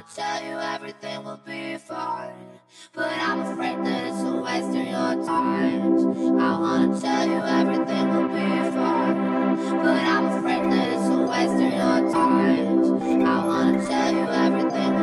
wanna 0.00 0.14
tell 0.14 0.42
you 0.42 0.58
everything 0.58 1.24
will 1.24 1.40
be 1.44 1.76
fine. 1.76 2.32
But 2.94 3.12
I'm 3.18 3.40
afraid 3.40 3.84
that 3.84 4.06
it's 4.06 4.22
a 4.22 4.36
waste 4.36 4.68
of 4.68 4.86
your 4.86 5.26
time. 5.26 6.40
I 6.40 6.58
wanna 6.58 7.00
tell 7.00 7.26
you 7.26 7.40
everything 7.42 8.08
will 8.08 8.28
be 8.28 8.70
fine. 8.70 9.56
But 9.82 10.02
I'm 10.14 10.26
afraid 10.38 10.64
that 10.72 10.92
it's 10.92 11.08
a 11.08 11.18
waste 11.32 11.54
of 11.54 11.72
your 11.82 12.12
time. 12.12 13.26
I 13.26 13.46
wanna 13.46 13.86
tell 13.86 14.12
you 14.12 14.26
everything 14.46 14.99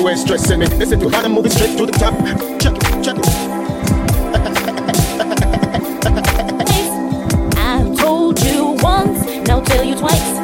you 0.00 0.08
ain't 0.08 0.18
stressing 0.18 0.58
me. 0.58 0.66
Listen 0.66 0.98
to 1.00 1.10
how 1.10 1.22
I'm 1.22 1.32
moving 1.32 1.50
straight 1.50 1.76
to 1.76 1.84
the 1.84 1.92
top. 1.92 2.14
Check 2.58 2.74
it, 2.74 3.04
check 3.04 3.18
it. 3.18 3.26
I've 7.58 7.98
told 7.98 8.40
you 8.42 8.76
once, 8.82 9.26
now 9.46 9.60
tell 9.60 9.84
you 9.84 9.96
twice. 9.96 10.40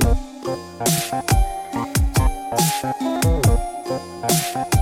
Thank 0.00 0.16
you. 4.74 4.77